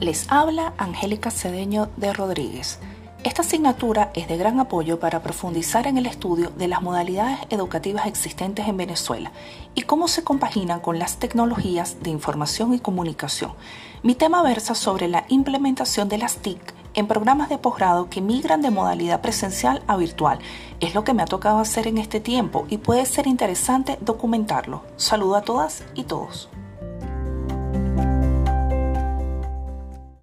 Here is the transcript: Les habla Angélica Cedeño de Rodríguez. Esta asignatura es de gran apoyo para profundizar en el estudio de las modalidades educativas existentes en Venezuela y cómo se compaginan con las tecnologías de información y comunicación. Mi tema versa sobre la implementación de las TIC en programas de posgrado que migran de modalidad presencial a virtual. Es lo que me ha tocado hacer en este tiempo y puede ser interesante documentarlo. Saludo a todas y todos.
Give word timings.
Les 0.00 0.26
habla 0.28 0.74
Angélica 0.76 1.30
Cedeño 1.30 1.88
de 1.96 2.12
Rodríguez. 2.12 2.80
Esta 3.22 3.42
asignatura 3.42 4.10
es 4.14 4.26
de 4.26 4.36
gran 4.36 4.58
apoyo 4.58 4.98
para 4.98 5.22
profundizar 5.22 5.86
en 5.86 5.96
el 5.96 6.06
estudio 6.06 6.50
de 6.50 6.66
las 6.66 6.82
modalidades 6.82 7.38
educativas 7.48 8.06
existentes 8.06 8.66
en 8.66 8.76
Venezuela 8.76 9.30
y 9.76 9.82
cómo 9.82 10.08
se 10.08 10.24
compaginan 10.24 10.80
con 10.80 10.98
las 10.98 11.18
tecnologías 11.18 12.02
de 12.02 12.10
información 12.10 12.74
y 12.74 12.80
comunicación. 12.80 13.52
Mi 14.02 14.16
tema 14.16 14.42
versa 14.42 14.74
sobre 14.74 15.06
la 15.06 15.26
implementación 15.28 16.08
de 16.08 16.18
las 16.18 16.38
TIC 16.38 16.74
en 16.94 17.06
programas 17.06 17.48
de 17.48 17.58
posgrado 17.58 18.10
que 18.10 18.20
migran 18.20 18.62
de 18.62 18.72
modalidad 18.72 19.20
presencial 19.20 19.80
a 19.86 19.96
virtual. 19.96 20.40
Es 20.80 20.94
lo 20.94 21.04
que 21.04 21.14
me 21.14 21.22
ha 21.22 21.26
tocado 21.26 21.60
hacer 21.60 21.86
en 21.86 21.98
este 21.98 22.18
tiempo 22.18 22.66
y 22.68 22.78
puede 22.78 23.06
ser 23.06 23.28
interesante 23.28 23.96
documentarlo. 24.00 24.82
Saludo 24.96 25.36
a 25.36 25.42
todas 25.42 25.84
y 25.94 26.02
todos. 26.02 26.50